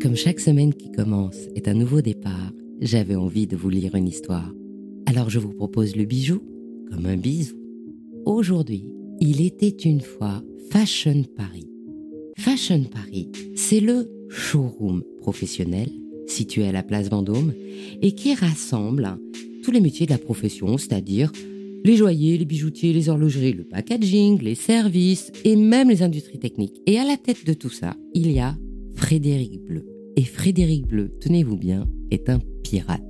[0.00, 4.06] Comme chaque semaine qui commence est un nouveau départ, j'avais envie de vous lire une
[4.06, 4.54] histoire.
[5.06, 6.40] Alors je vous propose le bijou
[6.88, 7.56] comme un bisou.
[8.24, 8.84] Aujourd'hui,
[9.20, 10.40] il était une fois
[10.70, 11.68] Fashion Paris.
[12.36, 15.88] Fashion Paris, c'est le showroom professionnel
[16.28, 17.52] situé à la place Vendôme
[18.00, 19.18] et qui rassemble
[19.64, 21.32] tous les métiers de la profession, c'est-à-dire
[21.84, 26.80] les joailliers, les bijoutiers, les horlogeries, le packaging, les services et même les industries techniques.
[26.86, 28.56] Et à la tête de tout ça, il y a
[28.98, 29.86] Frédéric Bleu.
[30.16, 33.00] Et Frédéric Bleu, tenez-vous bien, est un pirate.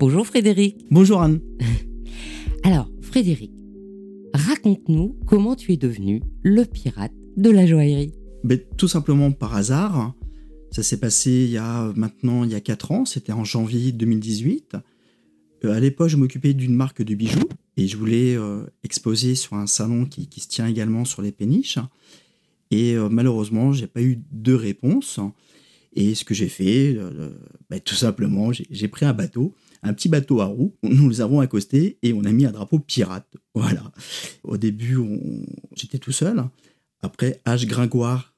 [0.00, 0.78] Bonjour Frédéric.
[0.90, 1.40] Bonjour Anne.
[2.64, 3.52] Alors, Frédéric,
[4.32, 8.14] raconte-nous comment tu es devenu le pirate de la joaillerie.
[8.44, 10.14] Ben, tout simplement par hasard.
[10.72, 13.92] Ça s'est passé il y a maintenant il y a 4 ans, c'était en janvier
[13.92, 14.76] 2018.
[15.64, 19.52] Euh, à l'époque, je m'occupais d'une marque de bijoux et je voulais euh, exposer sur
[19.54, 21.78] un salon qui, se tient également sur les péniches.
[22.70, 25.20] Et euh, malheureusement, j'ai pas eu de réponse.
[25.94, 26.98] Et ce que j'ai fait,
[27.70, 30.74] ben, tout simplement, j'ai pris un bateau, un petit bateau à roues.
[30.82, 33.34] Nous les avons accostés et on a mis un drapeau pirate.
[33.54, 33.92] Voilà.
[34.44, 34.98] Au début,
[35.74, 36.44] j'étais tout seul.
[37.00, 37.66] Après, H.
[37.66, 38.34] Gringoire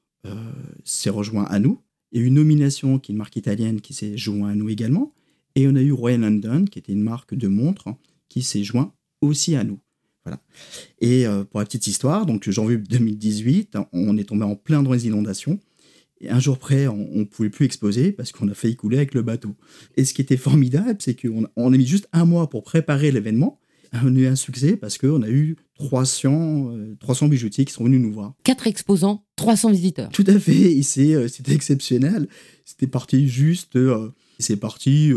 [0.85, 1.81] s'est rejoint à nous.
[2.13, 4.69] Il y a eu nomination qui est une marque italienne qui s'est joint à nous
[4.69, 5.13] également.
[5.55, 7.89] Et on a eu Royal London, qui était une marque de montres,
[8.29, 9.79] qui s'est joint aussi à nous.
[10.29, 10.41] Voilà.
[11.01, 14.93] Et euh, pour la petite histoire, donc janvier 2018, on est tombé en plein dans
[14.93, 15.59] les inondations.
[16.21, 19.13] Et un jour près, on ne pouvait plus exposer parce qu'on a failli couler avec
[19.13, 19.55] le bateau.
[19.95, 23.11] Et ce qui était formidable, c'est qu'on on a mis juste un mois pour préparer
[23.11, 23.59] l'événement.
[23.93, 27.85] On a eu un succès parce qu'on a eu 300, 300 euh, bijoutiers qui sont
[27.85, 28.33] venus nous voir.
[28.43, 30.09] Quatre exposants, 300 visiteurs.
[30.09, 32.27] Tout à fait, euh, c'était exceptionnel.
[32.65, 33.79] C'était parti juste,
[34.37, 35.11] c'est parti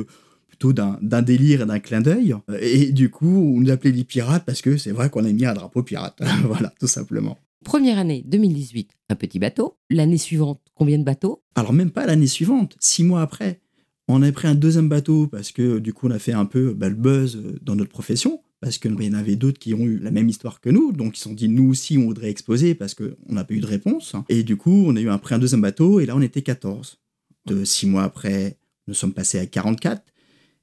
[0.71, 2.37] d'un délire et d'un clin d'œil.
[2.61, 5.45] Et du coup, on nous appelait les pirates parce que c'est vrai qu'on a mis
[5.45, 6.21] un drapeau pirate.
[6.45, 7.39] voilà, tout simplement.
[7.65, 9.77] Première année, 2018, un petit bateau.
[9.91, 11.43] L'année suivante, combien de bateaux?
[11.55, 13.61] Alors même pas l'année suivante, six mois après.
[14.09, 16.75] On a pris un deuxième bateau parce que du coup on a fait un peu
[16.75, 19.99] bah, le buzz dans notre profession, parce qu'il y en avait d'autres qui ont eu
[19.99, 22.75] la même histoire que nous, donc ils se sont dit nous aussi on voudrait exposer
[22.75, 24.15] parce qu'on n'a pas eu de réponse.
[24.29, 26.43] Et du coup on a eu un, pris un deuxième bateau et là on était
[26.43, 26.99] 14.
[27.47, 28.57] De six mois après,
[28.87, 30.03] nous sommes passés à 44.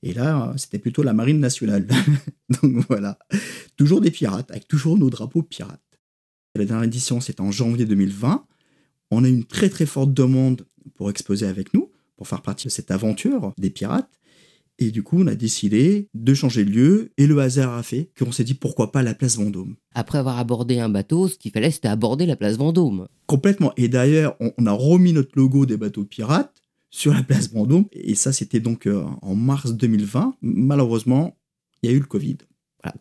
[0.02, 1.88] Et là, c'était plutôt la marine nationale.
[2.62, 3.20] Donc voilà,
[3.76, 5.82] toujours des pirates, avec toujours nos drapeaux pirates.
[6.56, 8.46] La dernière édition, c'était en janvier 2020.
[9.12, 10.66] On a eu une très très forte demande
[10.96, 14.10] pour exposer avec nous, pour faire partie de cette aventure des pirates.
[14.82, 18.12] Et du coup, on a décidé de changer de lieu et le hasard a fait
[18.18, 19.76] qu'on s'est dit pourquoi pas la place Vendôme.
[19.94, 23.08] Après avoir abordé un bateau, ce qu'il fallait c'était aborder la place Vendôme.
[23.26, 23.74] Complètement.
[23.76, 26.59] Et d'ailleurs, on a remis notre logo des bateaux pirates
[26.90, 27.86] sur la place Vendôme.
[27.92, 30.36] Et ça, c'était donc euh, en mars 2020.
[30.42, 31.38] Malheureusement,
[31.82, 32.38] il y a eu le Covid.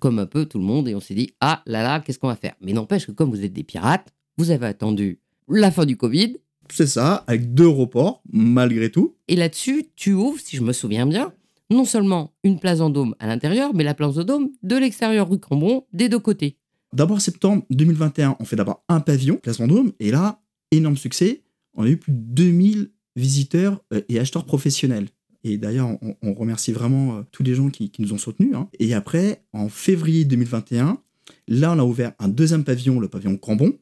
[0.01, 2.29] comme un peu tout le monde, et on s'est dit, ah là là, qu'est-ce qu'on
[2.29, 2.55] va faire?
[2.61, 6.37] Mais n'empêche que comme vous êtes des pirates, vous avez attendu la fin du Covid.
[6.71, 9.17] C'est ça, avec deux reports, malgré tout.
[9.29, 11.33] Et là-dessus, tu ouvres, si je me souviens bien,
[11.71, 15.85] non seulement une place Vendôme à l'intérieur, mais la place Vendôme de l'extérieur rue Cambon,
[15.93, 16.59] des deux côtés.
[16.93, 20.41] D'abord, septembre 2021, on fait d'abord un pavillon, place Vendôme, et là,
[20.71, 21.43] énorme succès.
[21.75, 25.09] On a eu plus de 2000 visiteurs euh, et acheteurs professionnels.
[25.45, 28.55] Et d'ailleurs, on, remercie vraiment euh, tous les gens qui, nous ont soutenus.
[28.55, 28.69] Hein.
[28.79, 31.01] Et après, en février 2021,
[31.47, 33.79] là, on a ouvert un deuxième pavillon, le pavillon Cambon.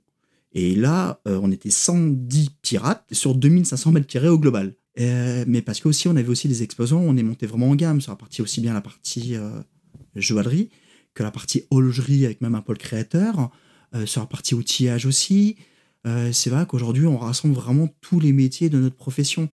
[0.52, 4.74] Et là, euh, on était 110 pirates sur 2500 mètres carrés au global.
[4.98, 8.12] mais parce qu'aussi, on avait aussi des exposants, on est monté vraiment en gamme sur
[8.12, 9.34] la partie aussi bien la partie
[10.14, 10.70] joaillerie
[11.12, 13.50] que la partie horlogerie avec même un pôle créateur,
[14.06, 15.56] sur la partie outillage aussi,
[16.06, 19.48] euh, c'est vrai qu'aujourd'hui, on rassemble vraiment tous les métiers de notre profession.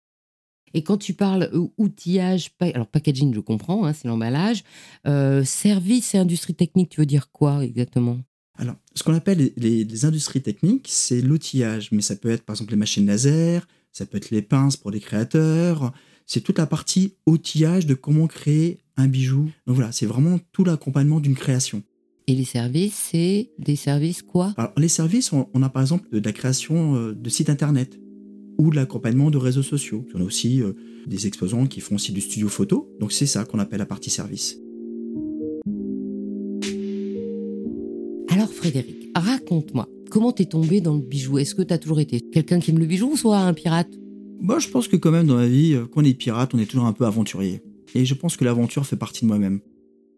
[0.73, 4.63] Et quand tu parles euh, outillage, alors packaging, je comprends, hein, c'est l'emballage.
[5.07, 8.19] Euh, service et industrie technique, tu veux dire quoi exactement?
[8.57, 12.71] Alors, ce qu'on appelle les, industries techniques, c'est l'outillage, mais ça peut être par exemple
[12.71, 15.91] les machines laser, ça peut être les pinces pour les créateurs,
[16.27, 19.49] c'est toute la partie outillage de comment créer un bijou.
[19.65, 21.81] Donc voilà, c'est vraiment tout l'accompagnement d'une création.
[22.27, 24.53] Et les services, c'est des services quoi?
[24.55, 27.99] Alors, les services, on, a par exemple de la création euh, de sites internet
[28.57, 30.05] ou de l'accompagnement de réseaux sociaux.
[30.13, 30.71] On a aussi euh,
[31.05, 32.89] des exposants qui font aussi du studio photo.
[33.01, 34.57] Donc c'est ça qu'on appelle la partie service.
[38.29, 41.39] Alors Frédéric, raconte-moi, comment t'es tombé dans le bijou?
[41.39, 43.89] Est-ce que t'as toujours été quelqu'un qui aime le bijou ou soit un pirate?
[44.39, 46.59] Moi, je pense que quand même dans la vie, euh, quand on est pirate, on
[46.59, 47.61] est toujours un peu aventurier.
[47.95, 49.59] Et je pense que l'aventure fait partie de moi-même.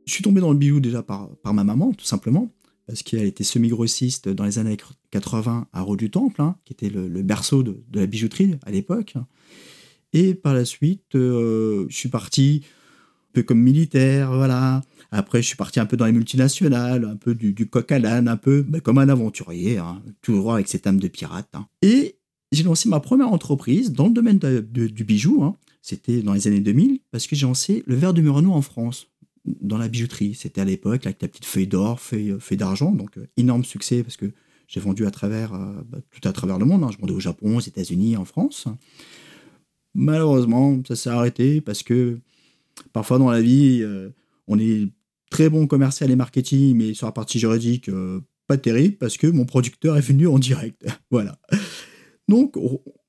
[0.06, 2.52] Je suis tombé dans le bijou déjà par, ma maman, tout simplement,
[2.88, 4.78] parce qu'elle était semi-grossiste dans les années
[5.12, 9.16] 80 à Rôle du Temple, hein, qui était le, berceau de, la bijouterie à l'époque.
[10.14, 14.82] Et par la suite, euh, je suis parti un peu comme militaire, voilà.
[15.12, 18.28] Après, je suis parti un peu dans les multinationales, un peu du, coq à l'âne,
[18.28, 21.50] un peu bah, comme un aventurier, hein, toujours avec cette âme de pirate.
[21.54, 21.68] Hein.
[21.82, 22.18] Et
[22.52, 25.56] j'ai lancé ma première entreprise dans le domaine du bijou.
[25.82, 29.08] C'était dans les années 2000 parce que j'ai lancé le verre de Murano en France,
[29.46, 30.36] dans la bijouterie.
[30.36, 32.92] C'était à l'époque avec la petite feuille d'or, feuille, feuille d'argent.
[32.92, 34.32] Donc, euh, énorme succès parce que
[34.68, 36.84] j'ai vendu à travers, euh, bah, tout à travers le monde.
[36.84, 36.90] Hein.
[36.92, 38.68] Je vendais au Japon, aux États-Unis, en France.
[39.94, 42.20] Malheureusement, ça s'est arrêté parce que
[42.92, 44.10] parfois dans la vie, euh,
[44.48, 44.90] on est
[45.30, 47.90] très bon commercial et marketing, mais sur la partie juridique,
[48.48, 50.86] pas terrible parce que mon producteur est venu en direct.
[51.12, 51.40] voilà.
[52.28, 52.58] Donc,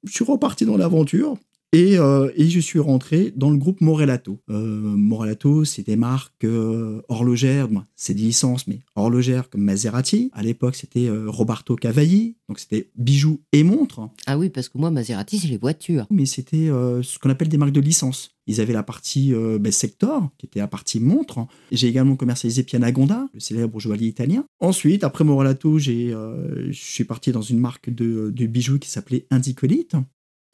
[0.04, 1.36] je suis reparti dans l'aventure.
[1.74, 4.40] Euh, et, je suis rentré dans le groupe Morelato.
[4.50, 10.30] Euh, Morelato, c'est des marques euh, horlogères, c'est des licences, mais horlogères comme Maserati.
[10.32, 14.08] À l'époque, c'était Roberto Cavalli, donc c'était bijoux et montres.
[14.26, 16.06] Ah oui, parce que moi, Maserati, c'est les voitures.
[16.10, 18.30] Mais c'était ce qu'on appelle des marques de licence.
[18.46, 21.46] Ils avaient la partie ben, sector, qui était la partie montre.
[21.72, 24.44] J'ai également commercialisé Pianagonda, le célèbre joaillier italien.
[24.60, 29.96] Ensuite, après Morelato, je suis parti dans une marque de, de bijoux qui s'appelait Indicolite.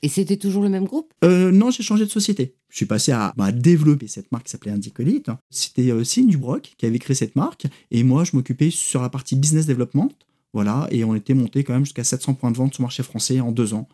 [0.03, 1.13] Et c'était toujours le même groupe?
[1.25, 2.55] Euh, Non, j'ai changé de société.
[2.71, 5.31] Je suis passé à, bah, développer cette marque qui s'appelait Indicolite.
[5.51, 7.67] C'était euh, Signe Dubroc qui avait créé cette marque.
[7.93, 10.11] Et moi, je m'occupais sur la partie business development.
[10.53, 10.89] Voilà.
[10.91, 13.41] Et on était monté quand même jusqu'à 700 points de vente sur le marché français
[13.41, 13.89] en deux ans.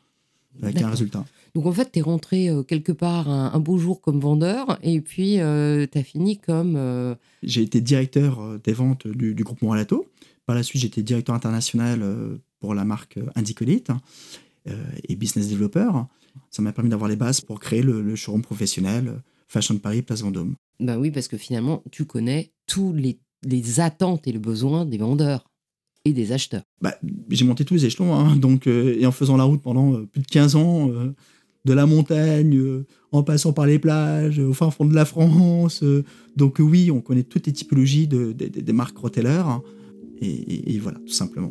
[0.63, 1.25] Avec un résultat.
[1.55, 5.01] Donc en fait, tu es rentré euh, quelque part un, beau jour comme vendeur et
[5.01, 5.41] puis tu
[5.99, 7.17] as fini comme...
[7.43, 10.07] J'ai été directeur des ventes du, du groupe Moralato.
[10.47, 12.03] Par la suite, j'étais directeur international
[12.59, 13.93] pour la marque Indicolite.
[14.69, 14.75] Euh,
[15.09, 15.91] et business developer.
[16.51, 19.17] Ça m'a permis d'avoir les bases pour créer le, showroom professionnel euh,
[19.49, 20.55] Fashion Paris Place Vendôme.
[20.81, 24.99] Ben oui, parce que finalement, tu connais tous les, les attentes et les besoins des
[24.99, 25.45] vendeurs
[26.05, 26.63] et des acheteurs.
[26.81, 26.95] Bah,
[27.31, 30.23] j'ai monté tous les échelons, hein, donc, euh, et en faisant la route pendant plus
[30.23, 30.91] de 15 ans,
[31.65, 35.83] de la montagne, en passant par les plages, au fin fond de la France.
[36.37, 39.63] donc oui, on connaît toutes les typologies de, des marques retailers, hein,
[40.21, 41.51] et voilà, tout simplement.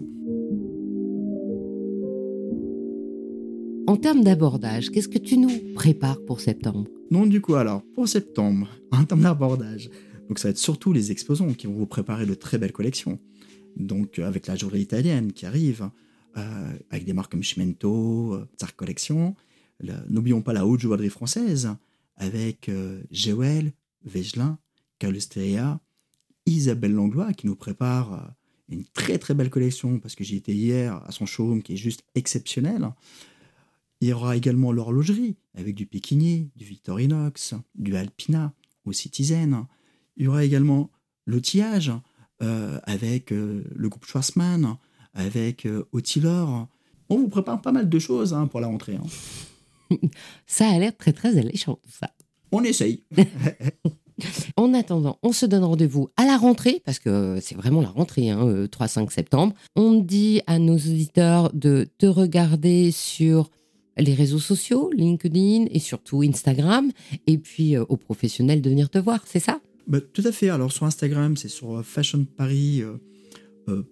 [3.87, 6.85] En termes d'abordage, qu'est-ce que tu nous prépares pour septembre?
[7.09, 9.89] Non, du coup, alors, pour septembre, en termes d'abordage,
[10.27, 13.17] donc ça va être surtout les exposants qui vont vous préparer de très belles collections.
[13.77, 15.89] Donc, euh, avec la journée italienne qui arrive,
[16.37, 19.35] euh, avec des marques comme Chimento, euh, Tsar Collection.
[20.09, 21.69] N'oublions pas la haute joaillerie française,
[22.17, 23.71] avec euh, Géwell,
[24.03, 24.59] Vegelin,
[24.99, 25.79] Calusteria,
[26.45, 28.35] Isabelle Langlois qui nous prépare
[28.69, 31.77] une très très belle collection parce que j'y étais hier à son showroom qui est
[31.77, 32.89] juste exceptionnel.
[34.01, 38.53] Il y aura également l'horlogerie, avec du Pékinier, du Victorinox, du Alpina,
[38.85, 39.65] au Citizen.
[40.17, 40.91] Il y aura également
[41.25, 41.91] l'outillage,
[42.41, 44.77] euh, avec euh, le groupe Schwarzmann,
[45.13, 48.95] avec euh, On vous prépare pas mal de choses hein, pour la rentrée.
[48.95, 49.97] Hein.
[50.45, 52.11] ça a l'air très très alléchant tout ça.
[52.51, 53.03] On essaye.
[54.55, 58.29] En attendant, on se donne rendez-vous à la rentrée, parce que c'est vraiment la rentrée,
[58.29, 59.53] hein, 3-5 euh, septembre.
[59.75, 63.51] On dit à nos auditeurs de te regarder sur
[63.97, 66.91] les réseaux sociaux, LinkedIn et surtout Instagram,
[67.25, 69.59] et puis euh, aux professionnels de venir te voir, c'est ça?
[69.87, 70.49] Bah, Tout à fait.
[70.49, 72.85] Alors sur Instagram, c'est sur fashionparis.2022
[73.69, 73.83] euh,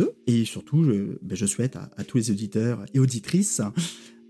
[0.00, 3.60] euh, et surtout, je, bah, je souhaite à, tous les auditeurs et auditrices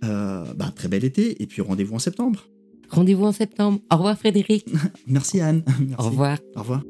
[0.02, 2.46] bah, très bel été et puis rendez-vous en septembre.
[2.88, 3.80] Rendez-vous en septembre.
[3.92, 4.66] Au revoir Frédéric.
[5.06, 5.64] Merci Anne.
[5.98, 6.38] Au revoir.
[6.54, 6.82] Au revoir.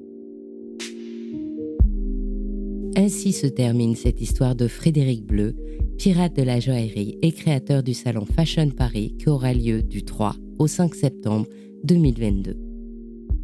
[3.06, 5.55] Ainsi se termine cette histoire de Frédéric Bleu,
[5.97, 10.34] pirate de la joaillerie et créateur du salon Fashion Paris qui aura lieu du 3
[10.58, 11.46] au 5 septembre
[11.84, 12.56] 2022.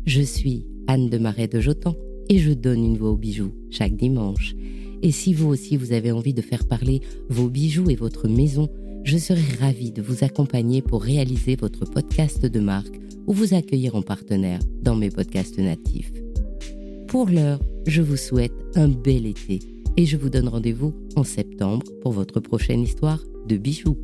[0.05, 1.95] Je suis Anne de Marais de Jotan
[2.29, 4.57] et je donne une voix aux bijoux chaque dimanche.
[5.01, 7.01] Et si vous aussi vous avez envie de faire parler
[7.31, 8.69] vos bijoux et votre maison,
[9.05, 13.95] je serai ravie de vous accompagner pour réaliser votre podcast de marque ou vous accueillir
[13.95, 16.13] en partenaire dans mes podcasts natifs.
[17.07, 19.59] Pour l'heure, je vous souhaite un bel été
[19.97, 23.99] et je vous donne rendez-vous en septembre pour votre prochaine histoire de bijoux.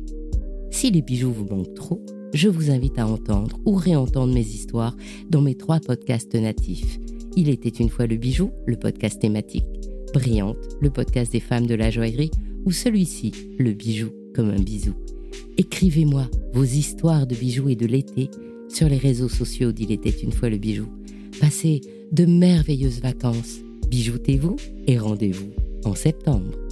[0.71, 4.95] Si les bijoux vous manquent trop, je vous invite à entendre ou réentendre mes histoires
[5.29, 6.99] dans mes trois podcasts natifs.
[7.35, 9.65] Il était une fois le bijou, le podcast thématique,
[10.13, 12.31] Brillante, le podcast des femmes de la joaillerie,
[12.65, 14.93] ou celui-ci, le bijou comme un bisou.
[15.57, 18.29] Écrivez-moi vos histoires de bijoux et de l'été
[18.67, 20.87] sur les réseaux sociaux d'Il était une fois le bijou.
[21.39, 21.81] Passez
[22.11, 23.59] de merveilleuses vacances.
[23.89, 25.49] Bijoutez-vous et rendez-vous
[25.83, 26.68] en septembre.